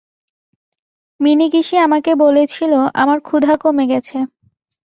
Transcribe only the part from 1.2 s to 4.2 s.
মিনিগিশি আমাকে বলেছিল আমার ক্ষুধা কমে গেছে।